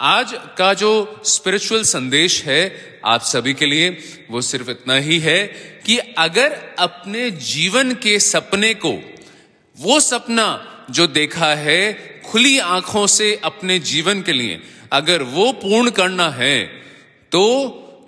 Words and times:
आज 0.00 0.32
का 0.58 0.72
जो 0.74 1.20
स्पिरिचुअल 1.24 1.82
संदेश 1.82 2.42
है 2.44 3.00
आप 3.04 3.20
सभी 3.20 3.54
के 3.54 3.66
लिए, 3.66 3.88
वो 4.30 4.40
सिर्फ़ 4.40 4.70
इतना 4.70 4.94
ही 4.96 5.18
है 5.18 5.46
कि 5.86 5.96
अगर 6.18 6.52
अपने 6.78 7.30
जीवन 7.30 7.92
के 7.94 8.18
सपने 8.18 8.72
को, 8.74 8.92
वो 9.78 9.98
सपना 10.00 10.46
जो 10.90 11.06
देखा 11.06 11.54
है 11.54 11.92
खुली 12.26 12.58
आँखों 12.58 13.06
से 13.06 13.34
अपने 13.44 13.78
जीवन 13.78 14.22
के 14.22 14.32
लिए, 14.32 14.60
अगर 14.92 15.22
वो 15.22 15.50
पूर्ण 15.52 15.90
करना 15.90 16.28
है 16.30 16.64
तो 17.32 17.44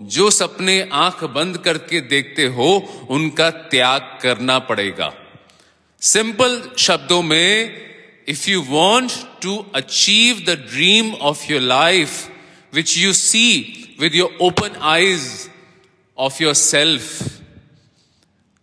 जो 0.02 0.30
सपने 0.30 0.80
आँख 0.92 1.24
बंद 1.24 1.58
करके 1.58 2.00
देखते 2.00 2.46
हो, 2.46 3.06
उनका 3.10 3.50
त्याग 3.50 4.18
करना 4.22 4.58
पड़ेगा। 4.58 5.12
सिंपल 6.02 6.62
शब्दों 6.78 7.22
में 7.22 7.89
if 8.29 8.47
you 8.49 8.61
want 8.69 9.11
to 9.41 9.57
achieve 9.75 10.39
the 10.47 10.57
dream 10.69 11.13
of 11.31 11.49
your 11.51 11.61
life 11.61 12.17
which 12.73 12.97
you 12.97 13.13
see 13.13 13.47
with 13.99 14.15
your 14.15 14.37
open 14.41 14.79
eyes 14.93 15.27
of 16.17 16.41
yourself 16.53 17.21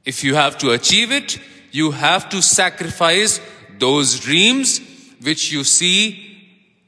if 0.06 0.24
you 0.24 0.34
have 0.34 0.56
to 0.60 0.68
achieve 0.70 1.12
it 1.14 1.38
you 1.74 1.90
have 2.00 2.28
to 2.32 2.40
sacrifice 2.40 3.40
those 3.80 4.20
dreams 4.24 4.80
which 5.24 5.52
you 5.52 5.64
see 5.68 5.94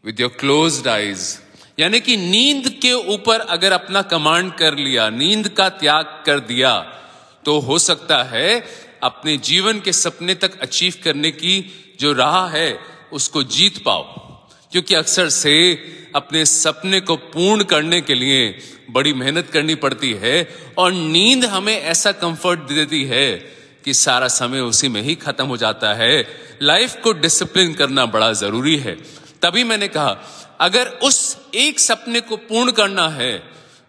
with 0.05 0.20
your 0.20 0.37
close 0.41 0.87
eyes 0.88 1.27
यानी 1.78 2.01
कि 2.01 2.16
नींद 2.16 2.69
के 2.83 2.92
ऊपर 3.14 3.41
अगर 3.51 3.73
अपना 3.73 4.02
command 4.10 4.52
कर 4.59 4.77
लिया 4.78 5.09
नींद 5.10 5.48
का 5.56 5.69
त्याग 5.80 6.23
कर 6.27 6.41
दिया 6.51 6.78
तो 7.45 7.59
हो 7.60 7.78
सकता 7.78 8.23
है 8.24 8.51
अपने 9.03 9.38
जीवन 9.38 9.80
के 9.80 9.94
सपने 9.94 10.35
तक 10.35 10.59
अचीव 10.59 10.94
करने 11.03 11.31
की 11.31 11.71
जो 11.99 12.13
राह 12.13 12.49
है, 12.49 12.80
उसको 13.12 13.44
जीत 13.44 13.84
पाओ। 13.84 14.03
क्योंकि 14.72 14.95
अक्सर 14.95 15.30
से 15.30 15.73
अपने 16.16 16.45
सपने 16.45 16.99
को 16.99 17.16
पूर्ण 17.16 17.63
करने 17.63 18.02
के 18.02 18.16
लिए 18.16 18.59
बड़ी 18.91 19.13
मेहनत 19.13 19.49
करनी 19.49 19.75
पड़ती 19.75 20.14
है 20.14 20.55
और 20.77 20.92
नींद 20.92 21.45
हमें 21.45 21.81
ऐसा 21.81 22.11
कंफर्ट 22.11 22.59
दे 22.59 22.73
देती 22.73 23.03
है 23.03 23.33
कि 23.86 23.94
सारा 23.94 24.27
समय 24.27 24.59
उसी 24.59 24.88
में 24.88 25.02
ही 25.02 25.16
खत्म 25.16 25.45
हो 25.45 25.58
जाता 25.58 25.94
है। 25.94 26.27
लाइफ 26.61 26.95
को 27.03 27.14
डिसिप्लिन 27.14 27.73
करना 27.73 28.05
बड़ा 28.05 28.33
ज़रूरी 28.33 28.77
है। 28.77 28.95
तभी 29.42 29.64
मैंने 29.64 29.88
कहा, 29.88 30.17
अगर 30.59 30.88
उस 30.88 31.38
एक 31.55 31.80
सपने 31.80 32.22
को 32.22 32.38
पूर्ण 32.38 32.72
करना 32.72 33.09
है, 33.09 33.44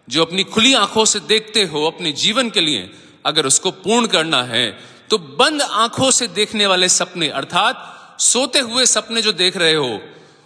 जो 0.09 0.25
अपनी 0.25 0.43
खुली 0.43 0.73
आँखों 0.73 1.05
से 1.05 1.19
देखते 1.19 1.63
हो 1.63 1.87
अपने 1.87 2.11
जीवन 2.11 2.49
के 2.49 2.61
लिए, 2.61 2.91
अगर 3.25 3.45
उसको 3.45 3.71
पूर्ण 3.71 4.07
करना 4.07 4.43
है 4.43 4.79
तो 5.11 5.17
बंद 5.17 5.61
आँखों 5.61 6.11
से 6.11 6.27
देखने 6.27 6.65
वाले 6.65 6.89
सपने, 6.89 7.27
अर्थात 7.29 7.97
सोते 8.19 8.59
हुए 8.59 8.85
सपने 8.85 9.21
जो 9.21 9.31
देख 9.31 9.57
रहे 9.57 9.73
हो, 9.73 10.01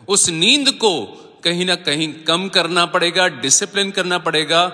उस 0.08 0.30
नींद 0.30 0.70
को 0.70 1.06
कहीं 1.44 1.66
ना 1.66 1.76
कहीं 1.76 2.14
कम 2.14 2.50
करना 2.50 2.86
पड़ेगा 2.86 3.28
डिसिप्लिन 3.28 3.92
करना 3.92 4.18
पड़ेगा, 4.18 4.68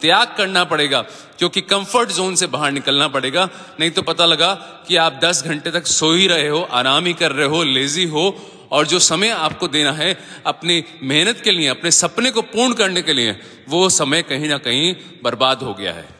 त्याग 0.00 0.34
करना 0.36 0.64
पड़ेगा, 0.64 1.02
क्योंकि 1.38 1.60
कंफर्ट 1.60 2.10
जोन 2.10 2.34
से 2.34 2.46
बाहर 2.46 2.72
निकलना 2.72 3.08
पड़ेगा। 3.08 3.48
नहीं 3.80 3.90
तो 3.90 4.02
पता 4.02 4.26
लगा 4.26 4.54
कि 4.88 4.96
आप 4.96 5.20
10 5.24 5.42
घंटे 5.44 5.70
तक 5.70 5.86
सो 5.86 6.12
ही 6.12 6.26
रहे 6.26 6.48
हो, 6.48 6.60
आराम 6.60 7.06
ही 7.06 7.12
कर 7.12 7.32
रहे 7.32 7.46
हो 7.46 7.62
लेजी 7.62 8.04
हो, 8.04 8.36
और 8.72 8.86
जो 8.86 8.98
समय 8.98 9.28
आपको 9.28 9.68
देना 9.68 9.92
है, 9.92 10.18
अपनी 10.46 10.84
मेहनत 11.02 11.40
के 11.40 11.50
लिए, 11.50 11.68
अपने 11.68 11.90
सपने 11.90 12.30
को 12.30 12.42
पूर्ण 12.42 12.74
करने 12.74 13.02
के 13.02 13.12
लिए, 13.12 13.40
वो 13.68 13.88
समय 13.88 14.22
कहीं 14.22 14.48
ना 14.48 14.58
कहीं 14.58 14.94
बर्बाद 15.24 15.62
हो 15.62 15.74
गया 15.74 15.92
है। 15.92 16.17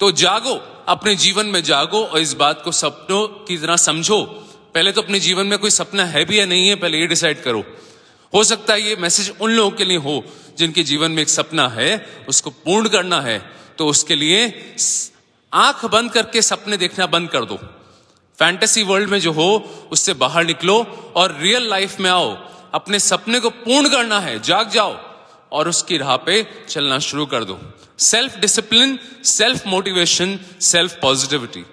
तो 0.00 0.12
जागो, 0.12 0.84
अपने 0.88 1.14
जीवन 1.14 1.46
में 1.46 1.62
जागो 1.62 2.04
और 2.04 2.18
इस 2.18 2.32
बात 2.32 2.62
को 2.64 2.72
सपनों 2.72 3.28
की 3.28 3.56
तरह 3.56 3.76
समझो। 3.76 4.22
पहले 4.74 4.92
तो 4.92 5.02
अपने 5.02 5.20
जीवन 5.20 5.46
में 5.46 5.58
कोई 5.58 5.70
सपना 5.70 6.04
है 6.04 6.24
भी 6.24 6.40
या 6.40 6.46
नहीं 6.46 6.68
है, 6.68 6.74
पहले 6.74 6.98
ये 6.98 7.06
डिसाइड 7.06 7.42
करो। 7.42 7.64
हो 8.34 8.44
सकता 8.44 8.72
है 8.72 8.82
ये 8.82 8.96
मैसेज 8.96 9.34
उन 9.40 9.50
लोगों 9.50 9.70
के 9.70 9.84
लिए 9.84 9.96
हो, 9.96 10.24
जिनके 10.58 10.82
जीवन 10.82 11.10
में 11.10 11.22
एक 11.22 11.28
सपना 11.28 11.68
है, 11.68 12.24
उसको 12.28 12.50
पूर्ण 12.50 12.88
करना 12.88 13.20
है। 13.20 13.52
तो 13.78 13.86
उसके 13.86 14.14
लिए 14.14 14.74
आँख 15.52 15.84
बंद 15.84 16.12
करके 16.12 16.42
सपने 16.42 16.76
देखना 16.76 17.06
बंद 17.06 17.28
कर 17.28 17.44
दो। 17.44 17.56
फैंटेसी 18.38 18.82
वर्ल्ड 18.82 19.08
में 19.08 19.20
जो 19.20 19.32
हो, 19.32 19.70
उससे 19.92 20.14
बाहर 20.14 20.44
निकलो 20.44 20.82
और 21.16 21.38
रियल 21.40 21.68
लाइफ 21.70 22.00
में 22.00 22.10
आओ। 22.10 22.36
अपने 22.74 22.98
सपने 22.98 23.40
को 23.40 23.50
पूर्ण 23.50 23.88
करना 23.88 24.20
है, 24.20 24.42
जाग 24.42 24.70
जाओ। 24.70 25.05
और 25.52 25.68
उसकी 25.68 25.96
राह 25.98 26.16
पे 26.16 26.42
चलना 26.68 26.98
शुरू 26.98 27.26
कर 27.26 27.44
दो। 27.44 27.58
Self 27.98 28.36
discipline 28.36 28.98
self 29.24 29.66
motivation 29.66 30.38
self 30.60 30.98
positivity 31.02 31.64